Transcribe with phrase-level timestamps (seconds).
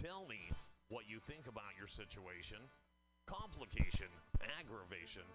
[0.00, 0.50] Tell me
[0.88, 2.56] what you think about your situation.
[3.26, 4.06] Complication,
[4.58, 5.28] aggravation.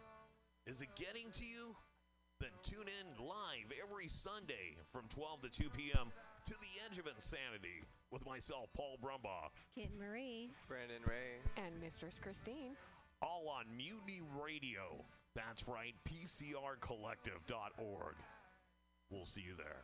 [0.65, 1.75] Is it getting to you?
[2.41, 6.07] Then tune in live every Sunday from 12 to 2 p.m.
[6.47, 10.49] to The Edge of Insanity with myself, Paul Brumbaugh, Kit Marie.
[10.67, 11.37] Brandon Ray.
[11.63, 12.75] And Mistress Christine.
[13.21, 15.05] all on Mutiny Radio.
[15.35, 18.15] That's right, PCRcollective.org.
[19.11, 19.83] We'll see you there.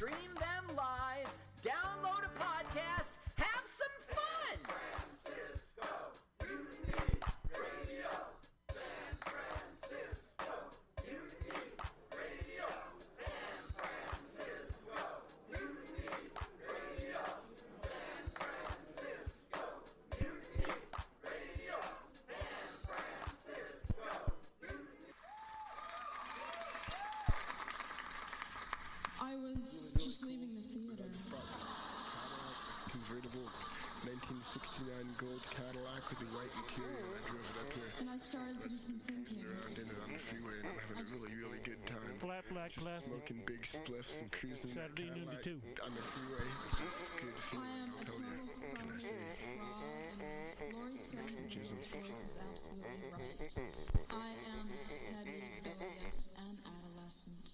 [0.00, 0.39] Stream
[34.10, 34.90] 1969
[35.22, 37.14] gold Cadillac with the white interior.
[37.14, 37.90] I drove it up here.
[38.02, 39.38] And I started to do some thinking.
[39.46, 42.18] Around in it on the freeway and I'm having a really, really good time.
[42.18, 43.14] Flat black classic.
[43.14, 45.62] Smoking big spliffs and cruising Saturday noon to Cadillac two.
[45.86, 46.42] on the freeway.
[47.22, 48.02] Good to see I am you.
[48.02, 48.58] a Told total you.
[48.58, 49.14] phony,
[49.54, 50.18] fraud,
[50.58, 53.46] and Stone's voice is absolutely right.
[54.10, 57.46] I am petty, bilious, and adolescent.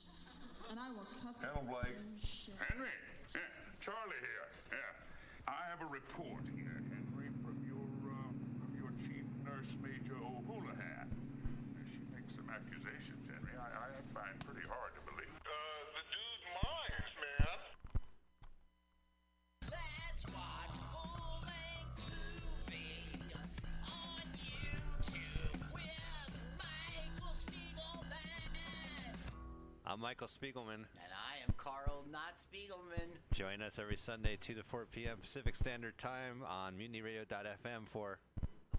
[0.72, 2.00] And I will cut the Hello, Blake.
[2.00, 2.56] fucking.
[2.72, 2.96] Henry,
[3.36, 3.44] yeah,
[3.84, 4.35] Charlie here.
[5.86, 10.16] Yeah, I have a report here, Henry, from your uh, from your chief nurse, Major
[10.18, 11.06] O'Houlihan.
[11.86, 13.54] She makes some accusations, Henry.
[13.54, 15.30] I, I find pretty hard to believe.
[15.46, 15.50] Uh,
[15.94, 17.58] the dude Myers, man.
[19.62, 20.74] Let's watch
[22.02, 23.30] movie
[23.86, 28.50] on YouTube with Michael Spiegelman.
[29.86, 30.86] I'm Michael Spiegelman.
[31.66, 33.16] And I am Carl Not Spiegelman.
[33.32, 35.18] Join us every Sunday, 2 to 4 p.m.
[35.20, 38.18] Pacific Standard Time on MutinyRadio.fm for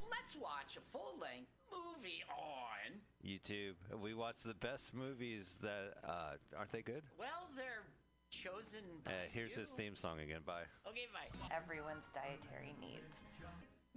[0.10, 3.00] Let's watch a full-length movie on.
[3.26, 3.76] YouTube.
[4.02, 7.04] We watch the best movies that uh, aren't they good?
[7.20, 7.84] Well, they're
[8.30, 9.62] chosen Uh, here's you.
[9.62, 10.42] his theme song again.
[10.46, 10.64] Bye.
[10.88, 11.56] Okay, bye.
[11.56, 13.22] everyone's dietary needs.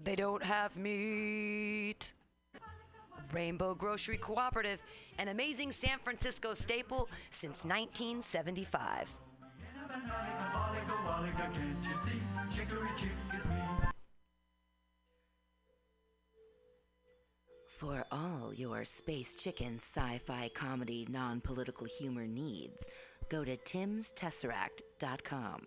[0.03, 2.13] They don't have meat.
[3.33, 4.81] Rainbow Grocery Cooperative,
[5.19, 9.09] an amazing San Francisco staple since 1975.
[17.79, 22.87] For all your space chicken sci fi comedy non political humor needs,
[23.31, 25.67] go to timstesseract.com.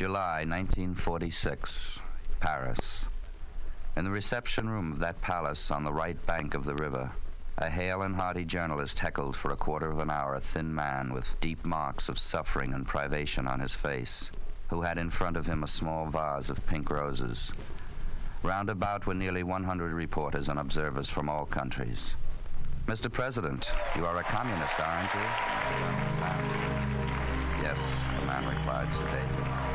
[0.00, 2.00] July 1946,
[2.40, 3.04] Paris.
[3.98, 7.10] In the reception room of that palace on the right bank of the river,
[7.58, 11.12] a hale and hearty journalist heckled for a quarter of an hour a thin man
[11.12, 14.30] with deep marks of suffering and privation on his face,
[14.68, 17.52] who had in front of him a small vase of pink roses.
[18.42, 22.16] Round about were nearly 100 reporters and observers from all countries.
[22.86, 23.12] Mr.
[23.12, 25.20] President, you are a communist, aren't you?
[27.62, 27.78] Yes,
[28.18, 29.69] the man replied sedately.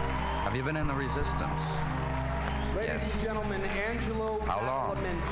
[0.56, 1.62] Have you been in the resistance?
[2.78, 3.14] Ladies Yes.
[3.14, 4.86] and gentlemen, Angelo How long?
[4.86, 5.26] About 40 years.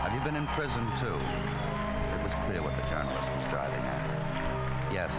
[0.00, 1.14] Have you been in prison, too?
[1.14, 4.00] It was clear what the journalist was driving at.
[4.90, 5.12] Yes.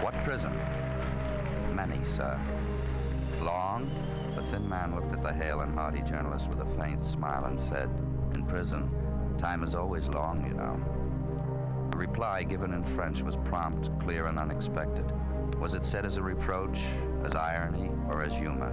[0.00, 0.58] What prison?
[1.74, 2.40] Many, sir.
[3.42, 3.90] Long?
[4.34, 7.60] The thin man looked at the hale and hearty journalist with a faint smile and
[7.60, 7.90] said,
[8.34, 8.90] In prison,
[9.36, 10.80] time is always long, you know.
[11.90, 15.12] The reply given in French was prompt, clear, and unexpected.
[15.62, 16.80] Was it said as a reproach,
[17.24, 18.70] as irony, or as humor?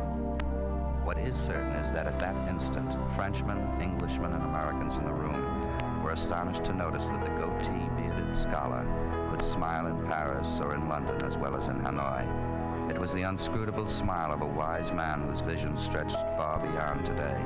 [1.03, 6.01] What is certain is that at that instant, Frenchmen, Englishmen, and Americans in the room
[6.01, 8.87] were astonished to notice that the goatee bearded scholar
[9.29, 12.89] could smile in Paris or in London as well as in Hanoi.
[12.89, 17.37] It was the unscrutable smile of a wise man whose vision stretched far beyond today.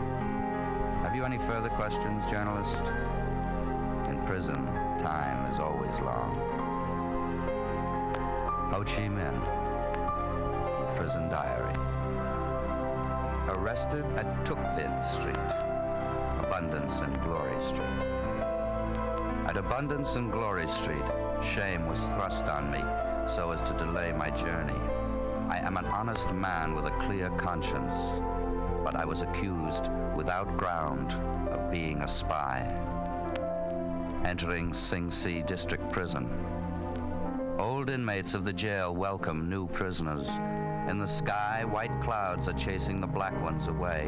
[1.02, 2.84] Have you any further questions, journalist?
[4.08, 4.68] In prison,
[5.00, 6.53] time is always long.
[8.74, 9.38] Ho Chi Minh,
[10.96, 11.76] Prison Diary.
[13.50, 15.38] Arrested at Tuc Vinh Street,
[16.44, 17.86] Abundance and Glory Street.
[19.46, 21.06] At Abundance and Glory Street,
[21.44, 22.84] shame was thrust on me
[23.28, 24.82] so as to delay my journey.
[25.52, 27.94] I am an honest man with a clear conscience,
[28.84, 31.14] but I was accused without ground
[31.52, 32.66] of being a spy.
[34.26, 36.28] Entering Sing Si District Prison.
[37.94, 40.28] Inmates of the jail welcome new prisoners.
[40.90, 44.08] In the sky, white clouds are chasing the black ones away.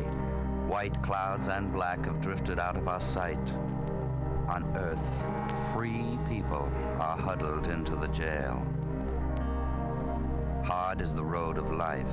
[0.66, 3.52] White clouds and black have drifted out of our sight.
[4.48, 4.98] On earth,
[5.72, 6.68] free people
[7.00, 8.66] are huddled into the jail.
[10.64, 12.10] Hard is the road of life.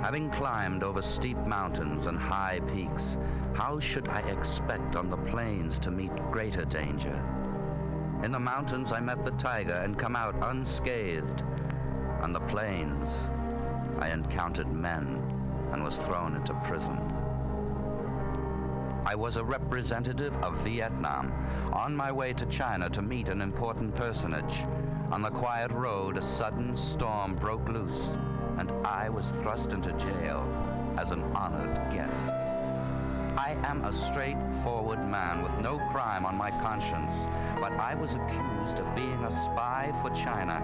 [0.00, 3.18] Having climbed over steep mountains and high peaks,
[3.52, 7.22] how should I expect on the plains to meet greater danger?
[8.24, 11.42] In the mountains, I met the tiger and come out unscathed.
[12.22, 13.28] On the plains,
[13.98, 15.22] I encountered men
[15.74, 16.98] and was thrown into prison.
[19.04, 21.34] I was a representative of Vietnam,
[21.70, 24.62] on my way to China to meet an important personage.
[25.12, 28.16] On the quiet road, a sudden storm broke loose,
[28.56, 30.48] and I was thrust into jail
[30.96, 32.53] as an honored guest.
[33.36, 37.26] I am a straightforward man with no crime on my conscience,
[37.60, 40.62] but I was accused of being a spy for China.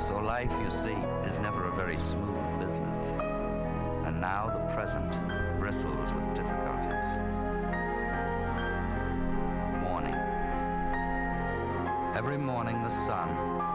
[0.00, 3.00] So life, you see, is never a very smooth business.
[4.04, 5.16] And now the present
[5.60, 7.06] bristles with difficulties.
[9.80, 10.16] Morning.
[12.16, 13.28] Every morning the sun,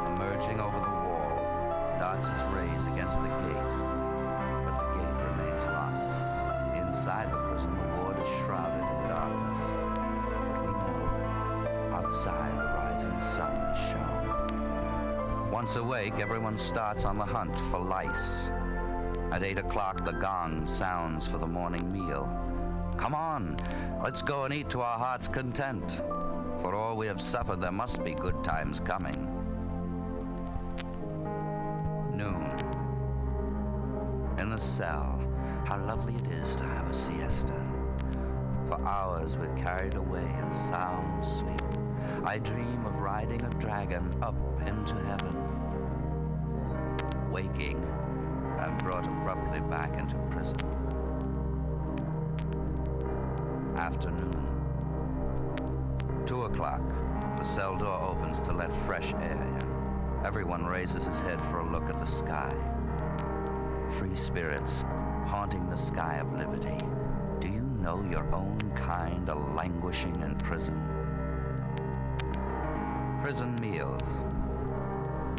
[0.07, 3.96] emerging over the wall, darts its rays against the gate,
[15.67, 18.51] Once awake, everyone starts on the hunt for lice.
[19.33, 22.25] At eight o'clock, the gong sounds for the morning meal.
[22.95, 23.57] Come on,
[24.01, 26.03] let's go and eat to our heart's content.
[26.61, 29.27] For all we have suffered, there must be good times coming.
[32.15, 32.49] Noon.
[34.39, 35.21] In the cell,
[35.65, 37.61] how lovely it is to have a siesta.
[38.69, 41.61] For hours we're carried away in sound sleep.
[42.23, 45.56] I dream of riding a dragon up into heaven.
[47.31, 47.83] Waking,
[48.59, 50.57] I'm brought abruptly back into prison.
[53.77, 54.47] Afternoon.
[56.25, 56.81] Two o'clock.
[57.37, 60.25] The cell door opens to let fresh air in.
[60.25, 62.51] Everyone raises his head for a look at the sky.
[63.97, 64.83] Free spirits
[65.27, 66.77] haunting the sky of liberty.
[67.39, 70.81] Do you know your own kind are languishing in prison?
[73.21, 74.01] Prison meals.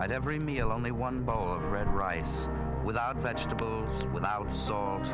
[0.00, 2.48] At every meal, only one bowl of red rice,
[2.84, 5.08] without vegetables, without salt,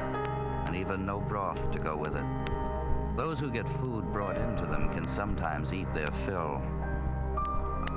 [0.66, 2.25] and even no broth to go with it.
[3.16, 6.61] Those who get food brought into them can sometimes eat their fill.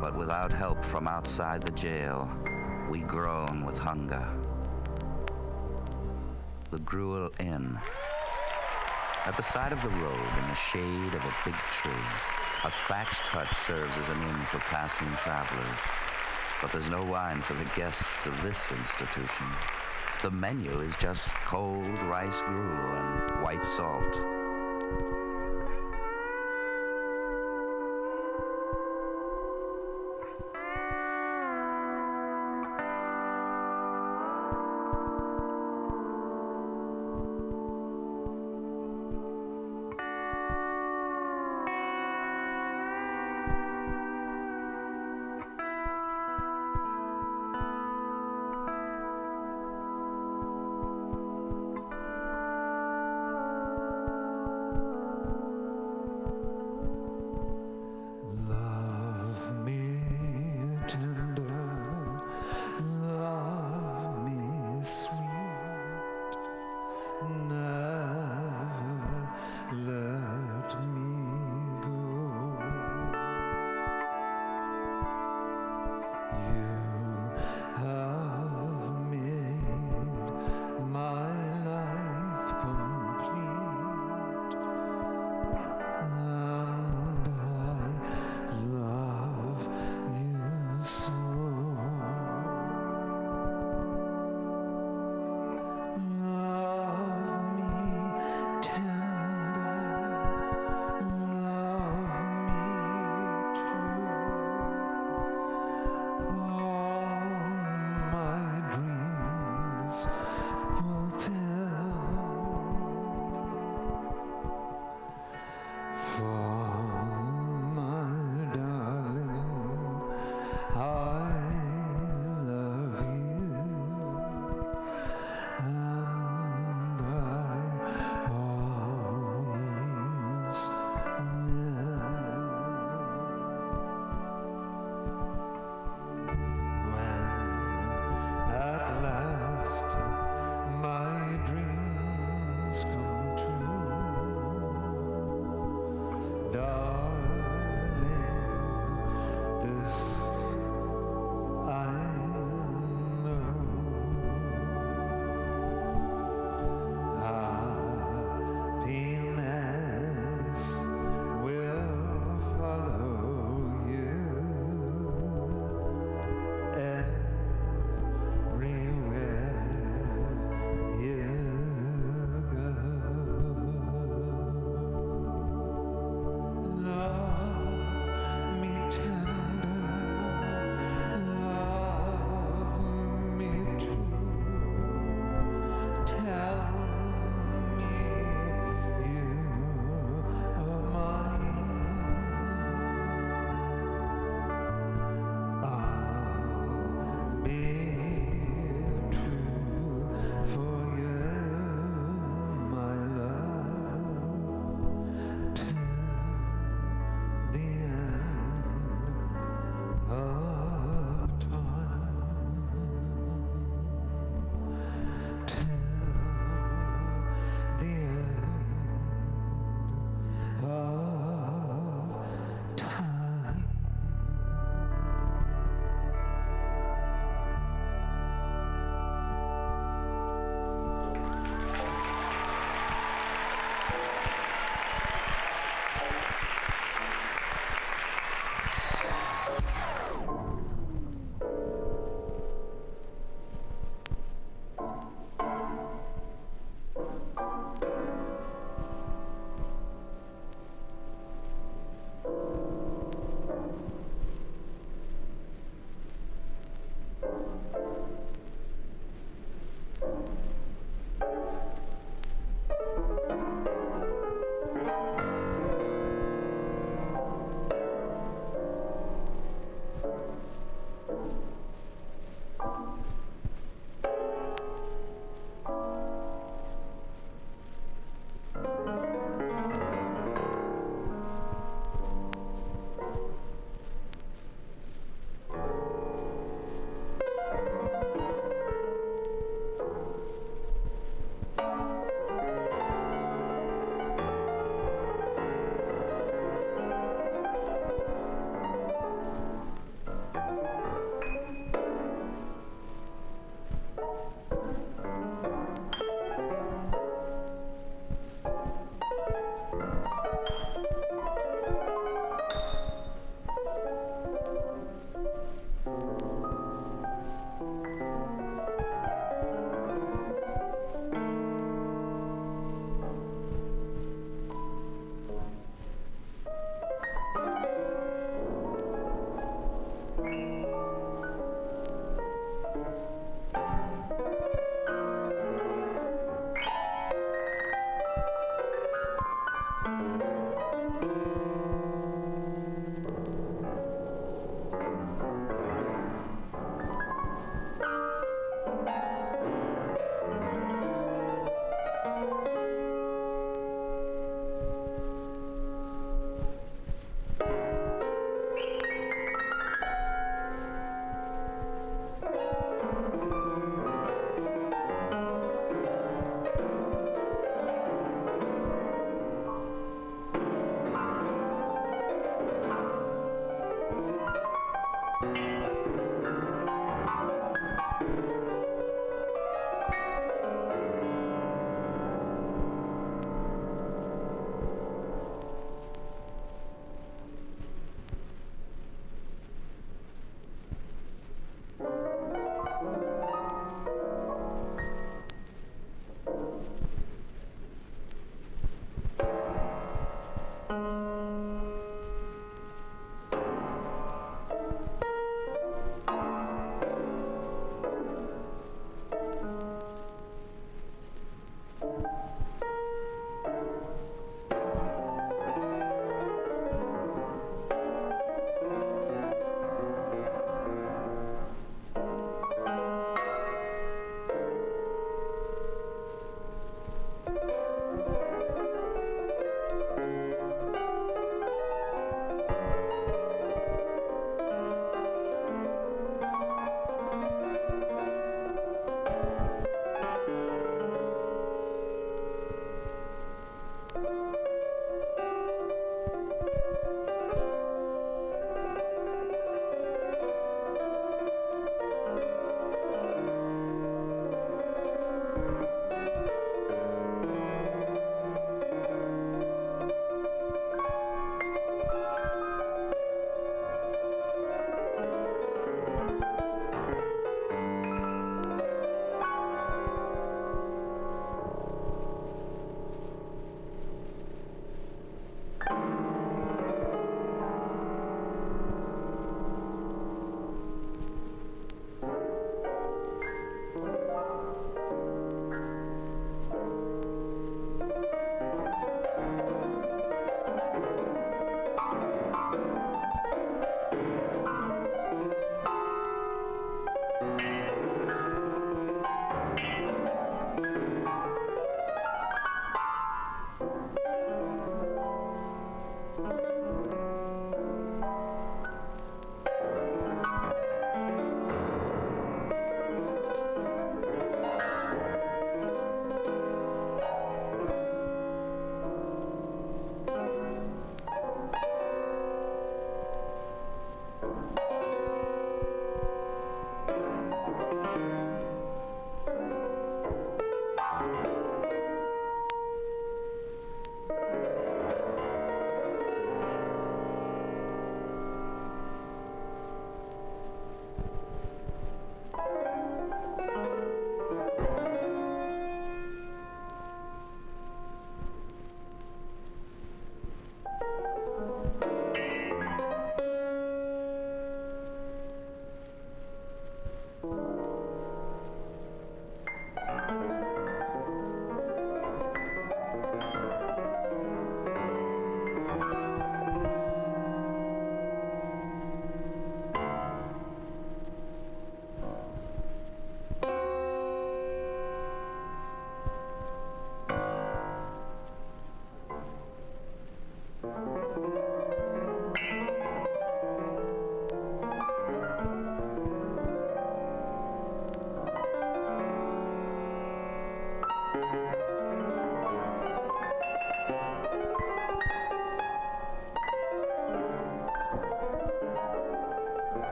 [0.00, 2.30] But without help from outside the jail,
[2.90, 4.28] we groan with hunger.
[6.70, 7.78] The Gruel Inn.
[9.24, 12.04] At the side of the road, in the shade of a big tree,
[12.64, 16.03] a thatched hut serves as an inn for passing travelers.
[16.60, 19.46] But there's no wine for the guests of this institution.
[20.22, 25.23] The menu is just cold rice gruel and white salt.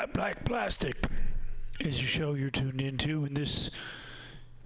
[0.00, 1.04] flat black plastic
[1.78, 3.70] is the show you're tuned into in this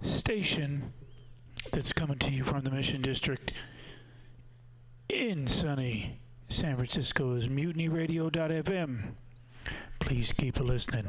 [0.01, 0.93] station
[1.73, 3.53] that's coming to you from the Mission District
[5.09, 9.15] in sunny San Francisco's mutinyradio.fm.
[9.99, 11.07] Please keep listening.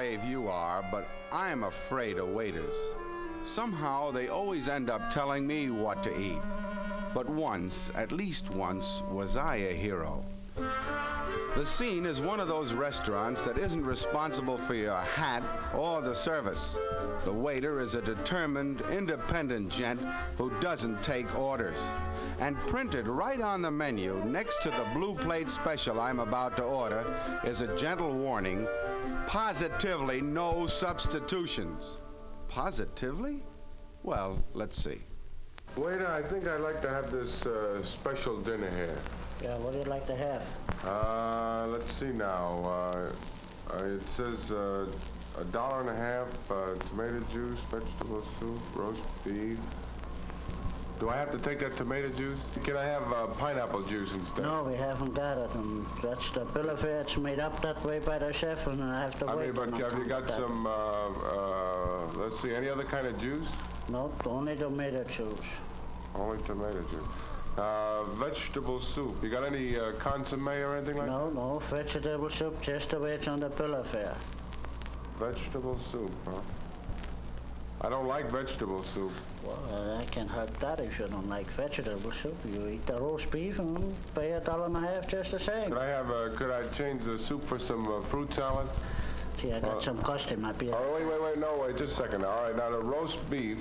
[0.00, 2.74] Brave you are, but I'm afraid of waiters.
[3.46, 6.40] Somehow they always end up telling me what to eat.
[7.12, 10.24] But once, at least once, was I a hero.
[11.54, 15.42] The scene is one of those restaurants that isn't responsible for your hat
[15.74, 16.78] or the service.
[17.24, 20.00] The waiter is a determined, independent gent
[20.38, 21.76] who doesn't take orders.
[22.38, 26.62] And printed right on the menu next to the blue plate special I'm about to
[26.62, 27.04] order
[27.44, 28.66] is a gentle warning
[29.30, 31.84] positively no substitutions.
[32.48, 33.44] Positively?
[34.02, 34.98] Well, let's see.
[35.76, 38.98] Waiter, I think I'd like to have this uh, special dinner here.
[39.40, 40.42] Yeah, what do you like to have?
[40.84, 42.58] Uh, let's see now.
[42.64, 43.12] Uh,
[43.72, 44.88] uh, it says uh,
[45.38, 49.60] a dollar and a half, uh, tomato juice, vegetable soup, roast beef.
[51.00, 52.38] Do I have to take that tomato juice?
[52.62, 54.42] Can I have uh, pineapple juice instead?
[54.42, 55.50] No, we haven't got it.
[55.54, 57.00] And that's the bill of fare.
[57.00, 59.46] It's made up that way by the chef, and I have to I wait.
[59.46, 63.48] mean, but have you got some, uh, uh, let's see, any other kind of juice?
[63.48, 63.90] back.
[63.90, 65.40] No, only tomato juice.
[66.14, 67.08] Only tomato juice.
[67.56, 69.22] Uh, vegetable soup.
[69.22, 71.12] You got any uh, consomme or anything like that?
[71.12, 74.14] No, no, vegetable soup, just the way it's on the bill of fare.
[75.18, 76.40] Vegetable soup, huh?
[77.82, 79.12] I don't like vegetable soup.
[79.42, 82.36] Well, I can help that if you don't like vegetable soup.
[82.44, 85.70] You eat the roast beef and pay a dollar and a half just the same.
[85.70, 88.68] Could I have a, could I change the soup for some uh, fruit salad?
[89.40, 90.74] See, I got Uh, some custom up here.
[90.76, 92.22] Oh, wait, wait, wait, no, wait, just a second.
[92.24, 93.58] All right, now the roast beef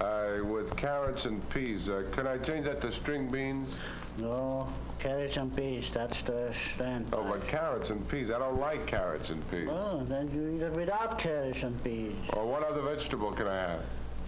[0.00, 1.88] uh, with carrots and peas.
[1.88, 3.70] Uh, can I change that to string beans?
[4.18, 4.68] No,
[5.00, 7.06] carrots and peas, that's the stand.
[7.12, 8.30] Oh, but carrots and peas.
[8.30, 9.68] I don't like carrots and peas.
[9.68, 12.14] Oh, then you eat it without carrots and peas.
[12.32, 13.80] Or what other vegetable can I have?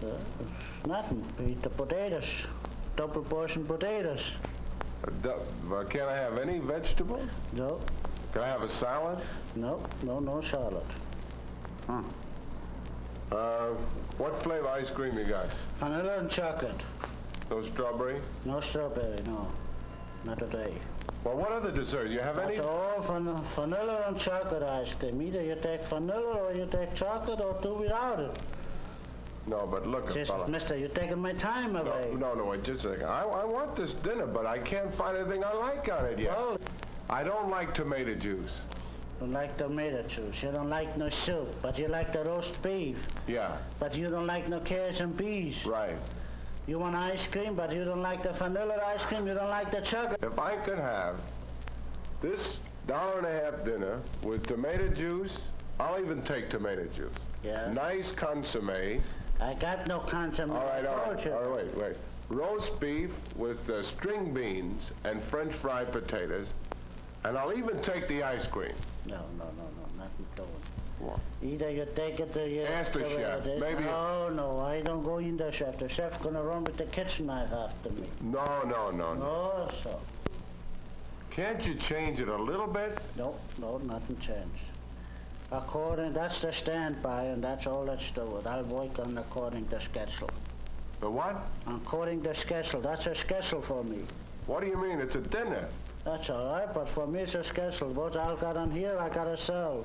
[0.03, 0.07] Uh,
[0.87, 1.25] nothing.
[1.39, 2.25] You eat the potatoes.
[2.97, 4.23] Double portion potatoes.
[5.25, 5.29] Uh,
[5.73, 7.25] uh, can I have any vegetable?
[7.53, 7.81] No.
[8.33, 9.23] Can I have a salad?
[9.55, 10.85] No, no, no salad.
[11.87, 12.03] Hmm.
[13.31, 13.69] Uh,
[14.19, 15.55] what flavor ice cream you got?
[15.79, 16.81] Vanilla and chocolate.
[17.51, 18.21] No strawberry?
[18.45, 19.47] No strawberry, no.
[20.27, 20.75] Not today.
[21.25, 22.11] Well, what other desserts?
[22.11, 22.57] You have any?
[22.57, 25.23] That's all van- vanilla and chocolate ice cream.
[25.23, 28.37] Either you take vanilla or you take chocolate or do without it.
[29.47, 30.49] No, but look, Just, fella.
[30.49, 32.13] mister, you're taking my time away.
[32.19, 33.05] No, no, wait, just a second.
[33.07, 36.37] I, I want this dinner, but I can't find anything I like on it yet.
[37.09, 38.51] I don't like tomato juice.
[38.51, 40.43] You don't like tomato juice.
[40.43, 42.97] You don't like no soup, but you like the roast beef.
[43.29, 45.55] Yeah, But you don't like no carrots and peas.
[45.65, 45.97] right.
[46.67, 49.27] You want ice cream, but you don't like the vanilla ice cream.
[49.27, 50.19] You don't like the chocolate.
[50.23, 51.17] If I could have
[52.21, 52.41] this
[52.89, 55.37] dollar and a half dinner with tomato juice,
[55.79, 57.15] I'll even take tomato juice.
[57.45, 57.73] Yeah.
[57.73, 59.01] Nice consomme.
[59.41, 60.51] I got no consomme.
[60.51, 61.97] All right, I all right, all right, wait, wait.
[62.31, 66.49] Roast beef with uh, string beans and French fried potatoes,
[67.25, 68.75] and I'll even take the ice cream.
[69.05, 70.51] No, no, no, no, nothing doing.
[71.07, 71.21] What?
[71.41, 72.63] Either you take it or you...
[72.63, 73.45] Ask the way chef.
[73.45, 75.79] Maybe- No, no, I don't go in the chef.
[75.79, 78.09] The chef's gonna run with the kitchen knife after me.
[78.21, 79.15] No, no, no, no.
[79.15, 80.01] No, so.
[81.31, 82.99] Can't you change it a little bit?
[83.17, 84.67] No, no, nothing changed.
[85.53, 88.47] According, that's the standby, and that's all that's do it.
[88.47, 90.31] I'll work on according to schedule.
[90.99, 91.37] The what?
[91.69, 92.81] According to schedule.
[92.81, 94.03] That's a schedule for me.
[94.47, 94.99] What do you mean?
[94.99, 95.69] It's a dinner.
[96.05, 97.91] That's all right, but for me it's a schedule.
[97.93, 99.85] What I got on here, I gotta sell.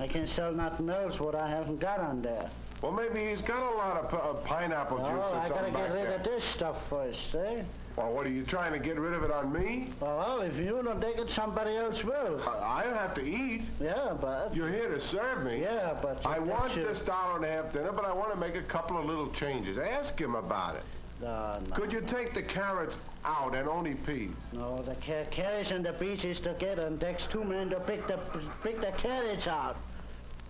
[0.00, 2.48] I can sell nothing else what I haven't got on there.
[2.82, 5.92] Well, maybe he's got a lot of uh, pineapple juice No, or I gotta get
[5.92, 6.14] rid there.
[6.14, 7.62] of this stuff first, eh?
[7.96, 9.88] Well, what are you trying to get rid of it on me?
[9.98, 12.40] Well, if you don't take it, somebody else will.
[12.48, 13.62] I don't have to eat.
[13.80, 14.54] Yeah, but...
[14.54, 15.62] You're here to serve me.
[15.62, 16.24] Yeah, but...
[16.24, 18.62] I want you- this dollar and a half dinner, but I want to make a
[18.62, 19.76] couple of little changes.
[19.78, 20.84] Ask him about it.
[21.20, 21.74] No, no.
[21.74, 22.94] Could you take the carrots
[23.24, 24.30] out and only peas?
[24.52, 28.06] No, the ca- carrots and the peas is together, and takes two men to pick
[28.06, 28.18] the
[28.62, 29.76] pick the carrots out.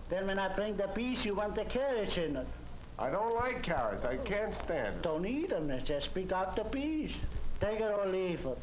[0.09, 2.47] Then when I bring the peas, you want the carrots in it.
[2.97, 4.03] I don't like carrots.
[4.03, 5.01] I can't stand it.
[5.03, 5.71] Don't eat them.
[5.85, 7.11] Just pick out the peas.
[7.61, 8.57] Take it or leave it.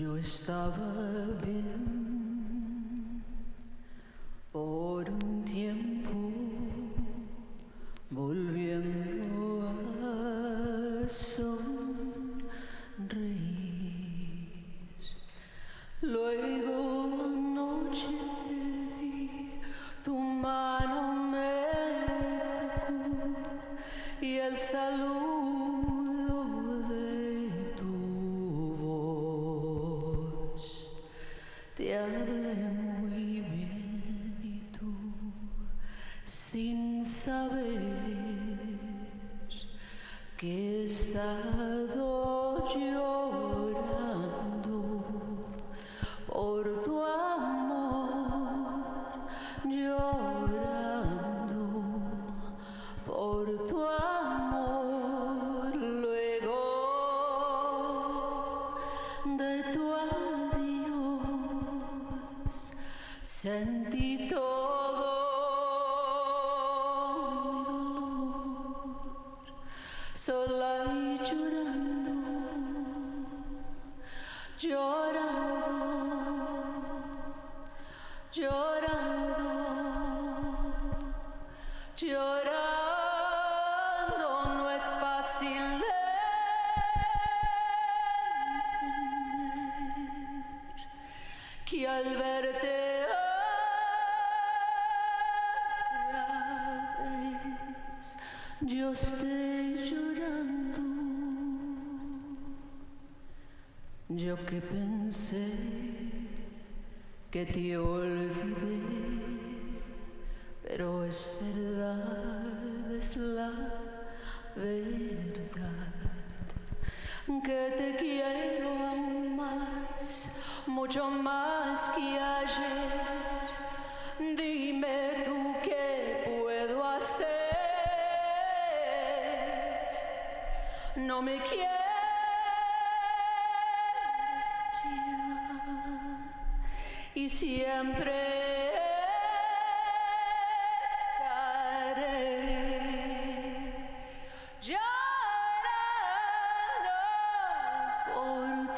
[0.00, 0.80] Eu estava
[1.44, 1.77] bem.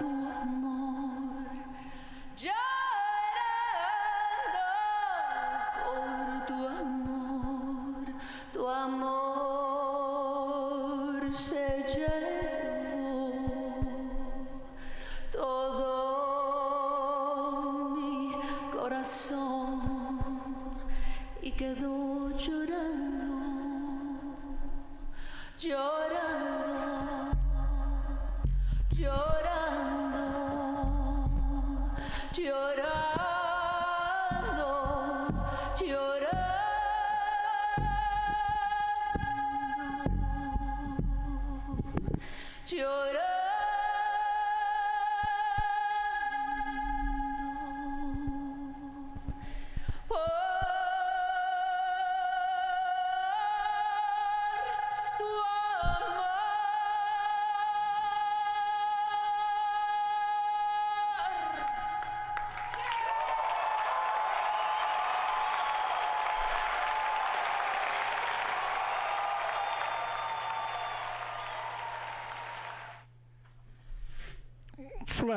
[0.00, 0.69] 多么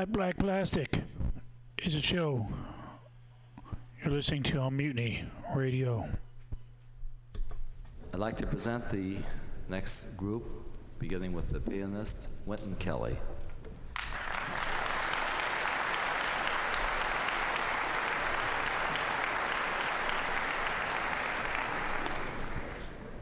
[0.04, 1.02] Flat Black Plastic
[1.82, 2.46] is a show
[4.04, 5.24] you're listening to on Mutiny
[5.56, 6.06] Radio.
[8.14, 9.20] I'd like to present the
[9.70, 10.44] next group,
[11.00, 13.16] beginning with the pianist, Wynton Kelly.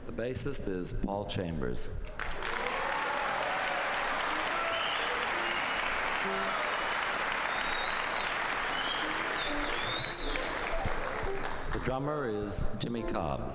[0.08, 1.90] The bassist is Paul Chambers.
[12.02, 13.54] drummer is Jimmy Cobb.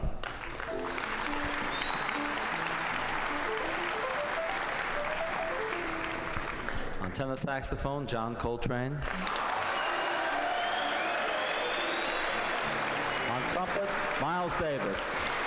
[7.03, 8.97] On tenor saxophone, John Coltrane.
[13.31, 13.89] On trumpet,
[14.21, 15.46] Miles Davis.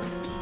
[0.00, 0.37] Thank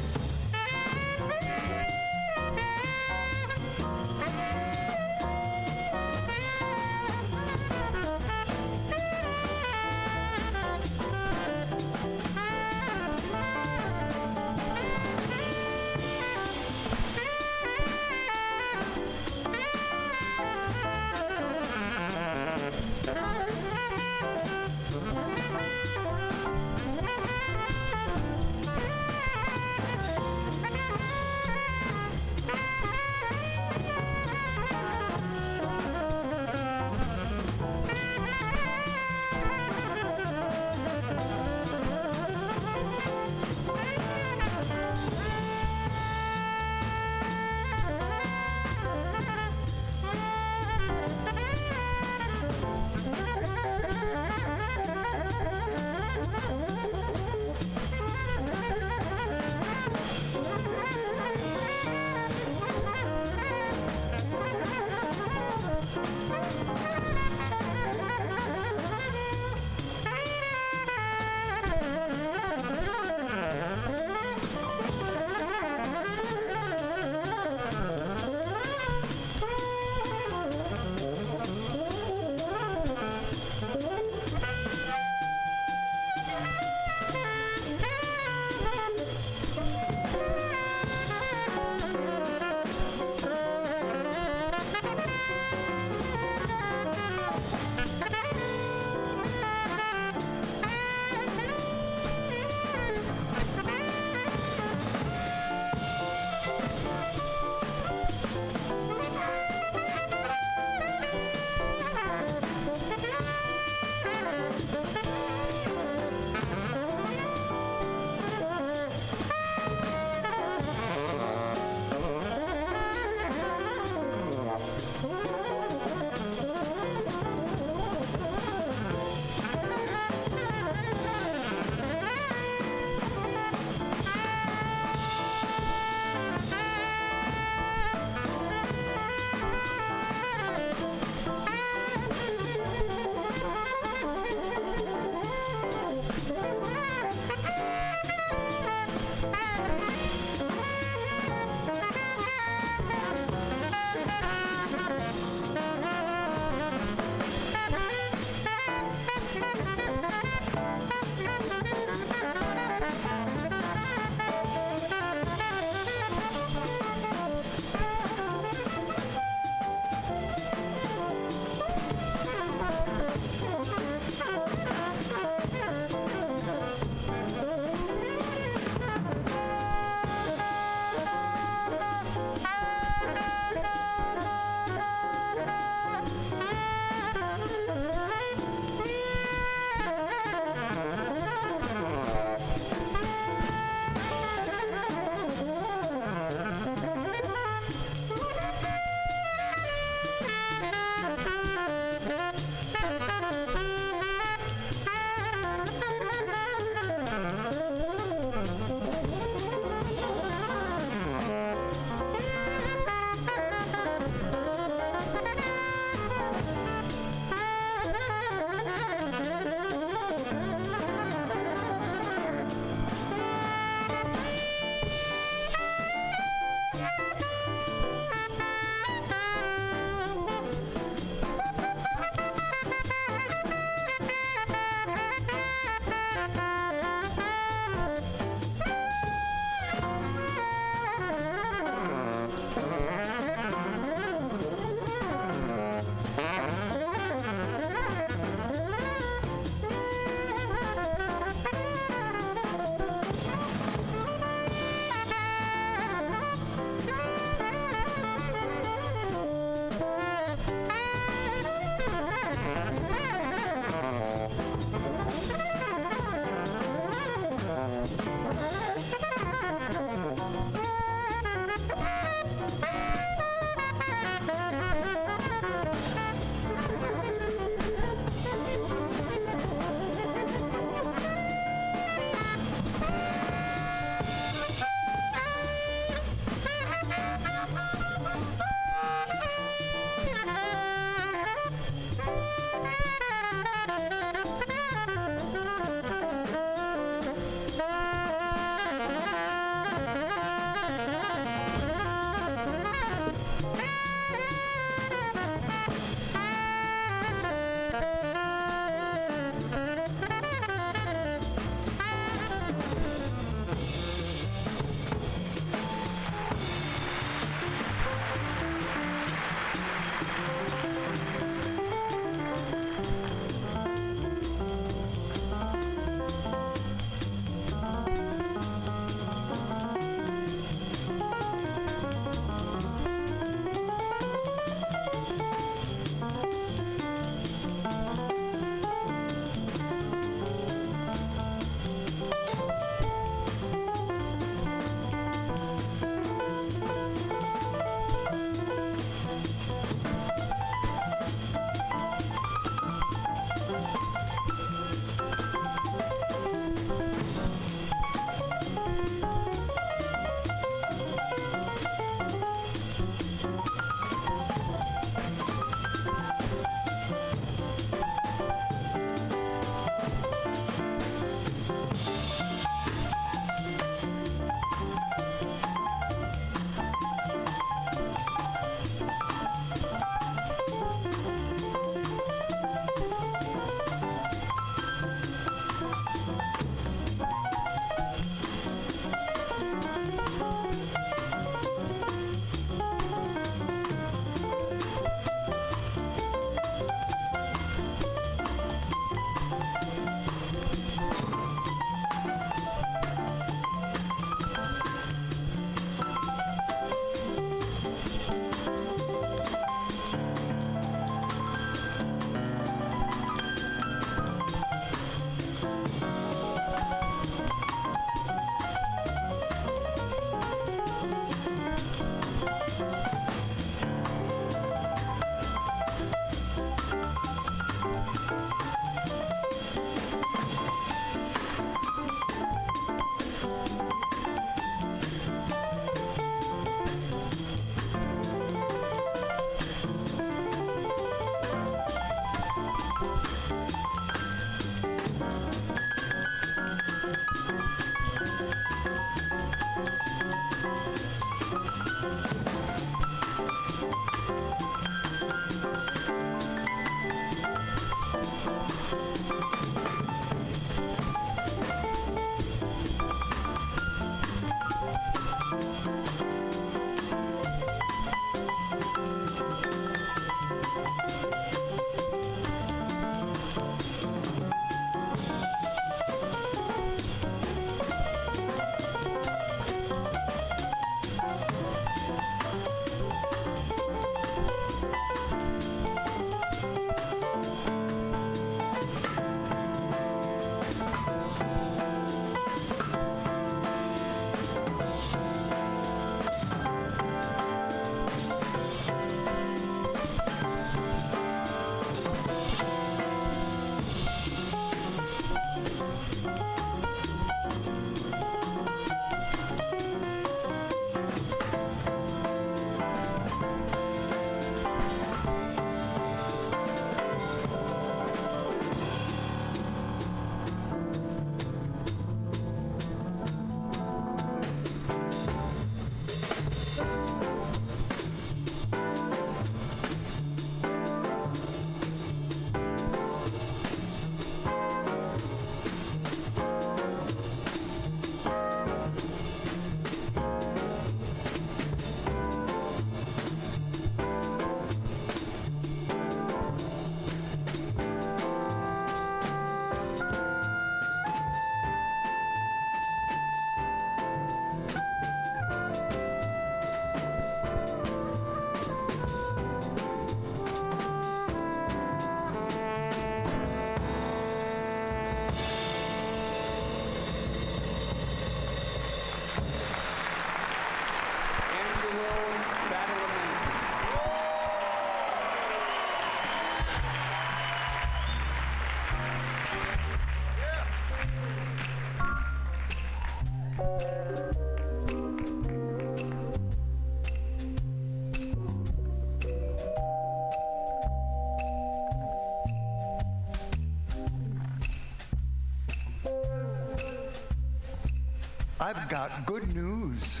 [598.48, 600.00] I've got good news.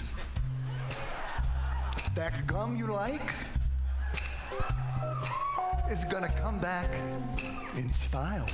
[2.14, 3.34] That gum you like
[5.90, 6.88] is gonna come back
[7.76, 8.48] in style.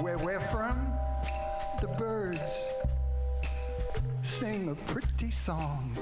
[0.00, 0.94] Where we're from,
[1.80, 2.68] the birds
[4.22, 5.98] sing a pretty song.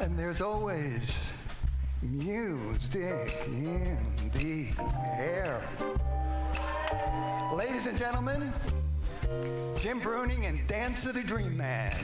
[0.00, 1.16] And there's always
[2.02, 4.09] music in
[4.40, 4.66] the
[5.18, 5.60] air.
[7.52, 8.52] Ladies and gentlemen,
[9.78, 11.94] Jim Bruning and Dance of the Dream Man.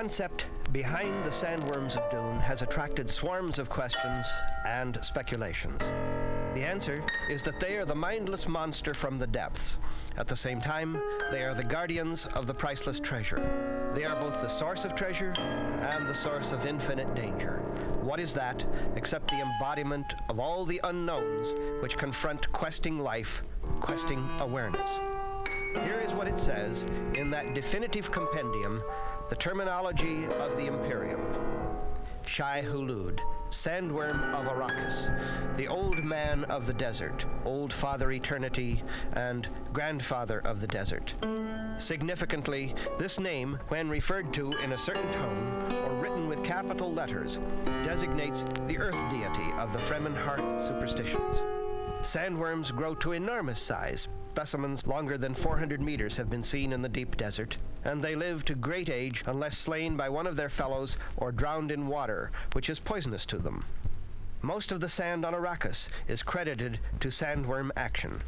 [0.00, 4.24] Concept behind the sandworms of Dune has attracted swarms of questions
[4.66, 5.78] and speculations.
[6.54, 9.78] The answer is that they are the mindless monster from the depths.
[10.16, 10.98] At the same time,
[11.30, 13.92] they are the guardians of the priceless treasure.
[13.94, 17.58] They are both the source of treasure and the source of infinite danger.
[18.00, 18.64] What is that
[18.96, 21.52] except the embodiment of all the unknowns
[21.82, 23.42] which confront questing life,
[23.82, 24.98] questing awareness?
[25.74, 28.82] Here is what it says in that definitive compendium,
[29.30, 31.24] the terminology of the Imperium.
[32.26, 33.20] Shai Hulud,
[33.50, 35.08] sandworm of Arrakis,
[35.56, 38.82] the old man of the desert, old father eternity,
[39.12, 41.14] and grandfather of the desert.
[41.78, 47.38] Significantly, this name, when referred to in a certain tone or written with capital letters,
[47.84, 51.42] designates the earth deity of the Fremen hearth superstitions.
[52.02, 54.08] Sandworms grow to enormous size.
[54.30, 58.42] Specimens longer than 400 meters have been seen in the deep desert, and they live
[58.46, 62.70] to great age unless slain by one of their fellows or drowned in water, which
[62.70, 63.62] is poisonous to them.
[64.40, 68.22] Most of the sand on Arrakis is credited to sandworm action.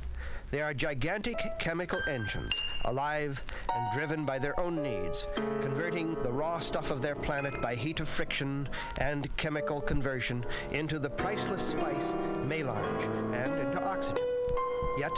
[0.52, 2.52] They are gigantic chemical engines,
[2.84, 3.42] alive
[3.74, 5.26] and driven by their own needs,
[5.62, 8.68] converting the raw stuff of their planet by heat of friction
[8.98, 12.14] and chemical conversion into the priceless spice
[12.44, 13.02] melange
[13.34, 14.26] and into oxygen.
[14.98, 15.12] Yet,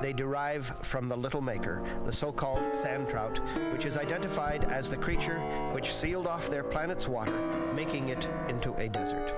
[0.00, 3.40] they derive from the little maker, the so-called sand trout,
[3.74, 5.38] which is identified as the creature
[5.74, 7.38] which sealed off their planet's water,
[7.74, 9.34] making it into a desert.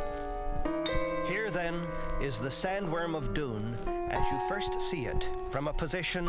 [1.31, 1.87] Here, then,
[2.21, 3.77] is the sandworm of Dune
[4.11, 6.27] as you first see it from a position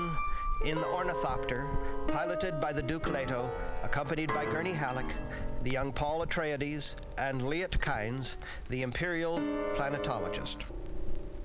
[0.64, 1.68] in the ornithopter,
[2.08, 3.50] piloted by the Duke Leto,
[3.82, 5.12] accompanied by Gurney Halleck,
[5.64, 8.36] the young Paul Atreides, and Liet Kynes,
[8.70, 9.40] the imperial
[9.74, 10.70] planetologist.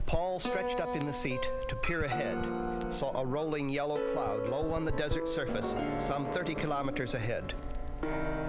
[0.05, 4.75] Paul stretched up in the seat to peer ahead, saw a rolling yellow cloud low
[4.75, 7.55] on the desert surface, some 30 kilometers ahead.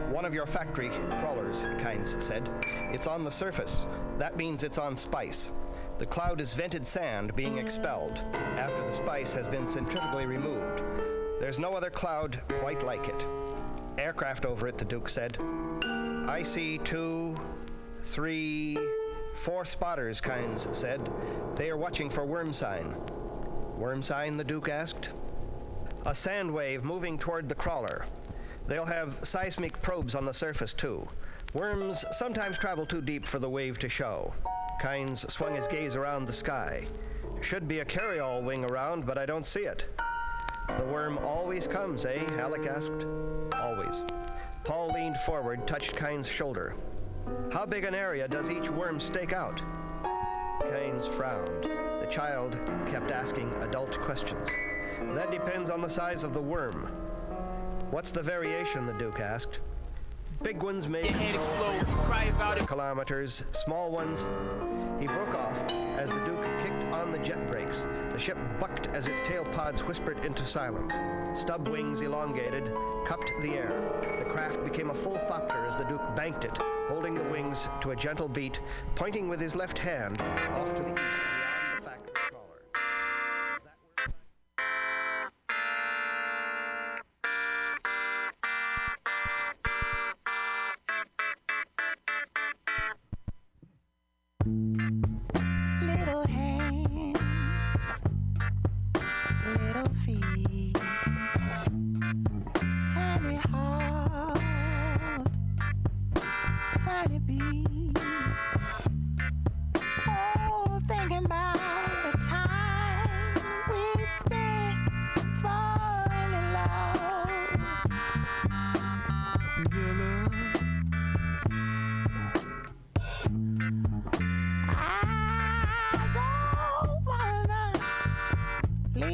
[0.09, 0.89] One of your factory
[1.19, 2.49] crawlers, Kynes said.
[2.91, 3.85] It's on the surface.
[4.17, 5.51] That means it's on spice.
[5.99, 8.19] The cloud is vented sand being expelled
[8.55, 10.83] after the spice has been centrifugally removed.
[11.39, 13.25] There's no other cloud quite like it.
[13.97, 15.37] Aircraft over it, the Duke said.
[16.27, 17.35] I see two,
[18.05, 18.77] three,
[19.33, 21.11] four spotters, Kynes said.
[21.55, 22.95] They are watching for worm sign.
[23.77, 25.09] Worm sign, the Duke asked.
[26.05, 28.05] A sand wave moving toward the crawler.
[28.67, 31.07] They'll have seismic probes on the surface, too.
[31.53, 34.33] Worms sometimes travel too deep for the wave to show.
[34.81, 36.85] Kynes swung his gaze around the sky.
[37.41, 39.85] Should be a carryall wing around, but I don't see it.
[40.67, 42.19] The worm always comes, eh?
[42.35, 43.05] Halleck asked.
[43.53, 44.03] Always.
[44.65, 46.75] Paul leaned forward, touched Kynes' shoulder.
[47.51, 49.61] How big an area does each worm stake out?
[50.61, 51.63] Kynes frowned.
[52.01, 54.49] The child kept asking adult questions.
[55.13, 56.91] That depends on the size of the worm.
[57.89, 58.85] What's the variation?
[58.85, 59.59] the Duke asked.
[60.43, 62.67] Big ones may explode, cry about it.
[62.67, 64.27] kilometers, small ones.
[64.99, 65.57] He broke off
[65.97, 67.85] as the Duke kicked on the jet brakes.
[68.11, 70.95] The ship bucked as its tail pods whispered into silence.
[71.39, 72.69] Stub wings elongated,
[73.05, 73.71] cupped the air.
[74.19, 76.57] The craft became a full thopter as the Duke banked it,
[76.89, 78.59] holding the wings to a gentle beat,
[78.95, 82.37] pointing with his left hand off to the east beyond the factory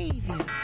[0.04, 0.63] behavior.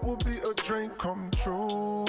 [0.00, 2.04] that would be a dream come true.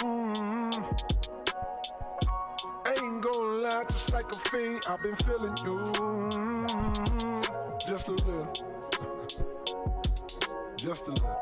[2.87, 5.91] Ain't gonna lie, just like a fiend, I've been feeling you.
[7.87, 8.53] Just a little.
[10.77, 11.37] Just a little.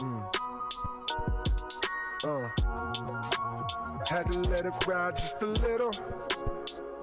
[0.00, 0.24] Mm.
[2.24, 2.48] Uh.
[4.08, 5.90] Had to let it ride just a little.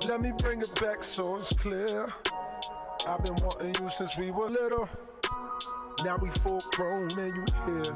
[0.07, 2.13] Let me bring it back so it's clear.
[3.07, 4.87] I've been wanting you since we were little.
[6.03, 7.95] Now we full grown and you here.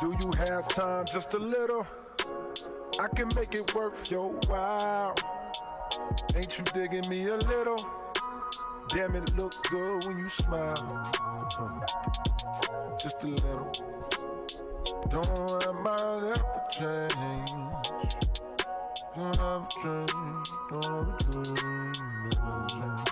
[0.00, 1.86] Do you have time just a little?
[3.00, 5.14] I can make it worth your while.
[6.36, 7.78] Ain't you digging me a little?
[8.90, 11.10] Damn, it look good when you smile.
[13.00, 13.72] Just a little.
[15.08, 17.50] Don't let mine ever change.
[19.16, 20.10] Don't ever change.
[20.70, 22.00] Don't ever change.
[22.34, 23.09] Never change.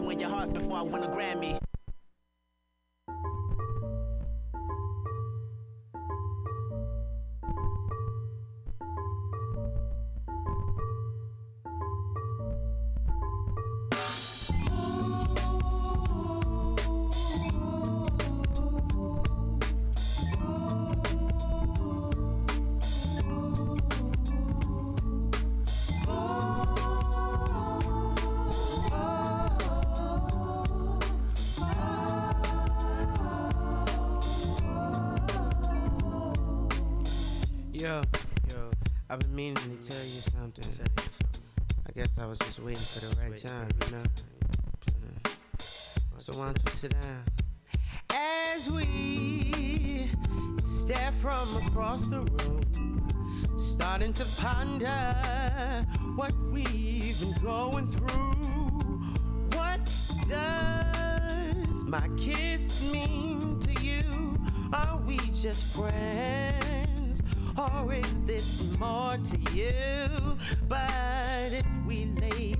[0.00, 1.58] Win your hearts before I win a Grammy.
[42.64, 44.02] Waiting for the right time, you know?
[46.16, 47.22] So why don't you sit down?
[48.10, 50.08] As we
[50.62, 53.06] stare from across the room,
[53.58, 54.88] starting to ponder
[56.16, 58.98] what we've been going through.
[59.58, 59.84] What
[60.26, 64.38] does my kiss mean to you?
[64.72, 67.22] Are we just friends?
[67.58, 70.08] Or is this more to you?
[70.66, 72.06] But if we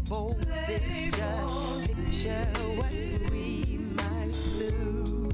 [0.04, 0.36] label
[0.66, 2.92] this just picture what
[3.30, 5.32] we might lose.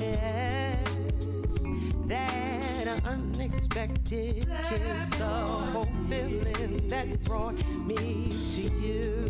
[0.00, 1.66] Yes,
[2.06, 7.54] that unexpected kiss, the whole feeling that brought
[7.86, 9.21] me to you.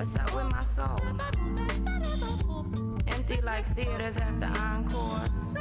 [0.00, 0.98] What's up with my soul?
[3.08, 5.54] Empty like theaters after encores.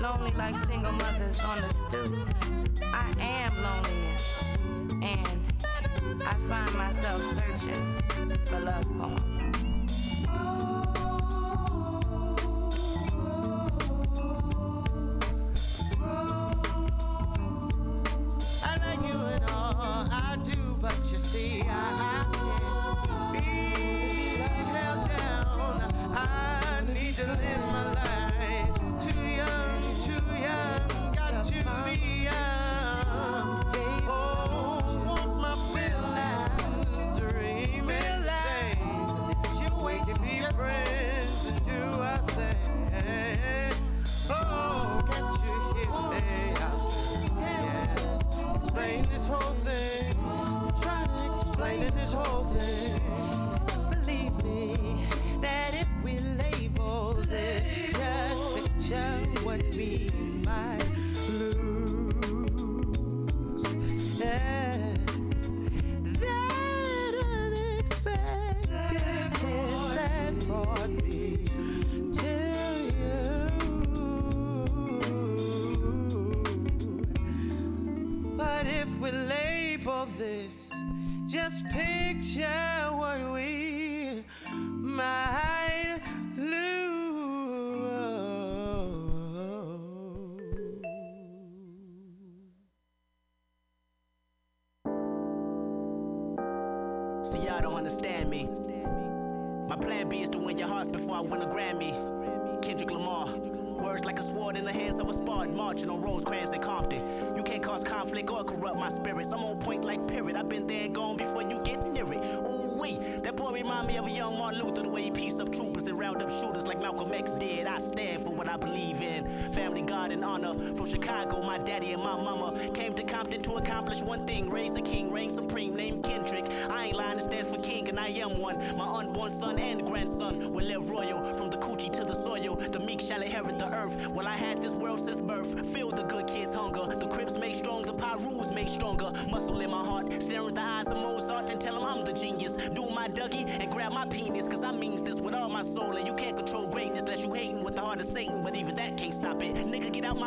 [0.00, 2.26] Lonely like single mothers on the stoop.
[2.82, 4.44] I am loneliness.
[5.02, 9.69] And I find myself searching for love poems.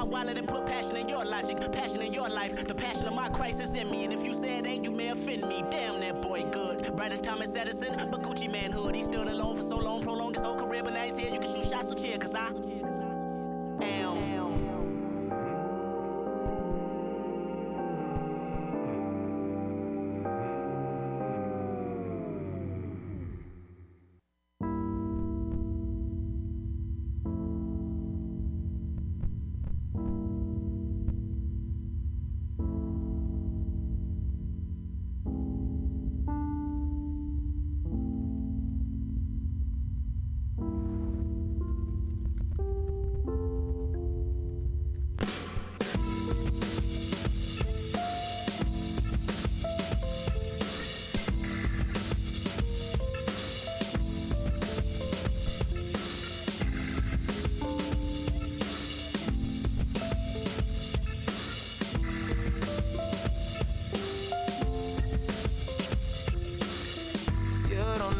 [0.05, 0.42] my wallet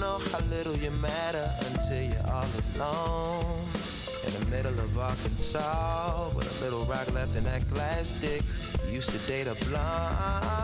[0.04, 3.70] know how little you matter until you're all alone.
[4.28, 8.42] In the middle of Arkansas, with a little rock left in that glass dick,
[8.86, 10.58] you used to date a blonde.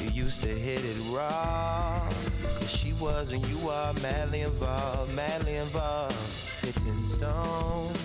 [0.00, 2.08] You used to hit it raw,
[2.58, 6.14] cause she was and you are madly involved, madly involved.
[6.62, 7.98] Hitting stones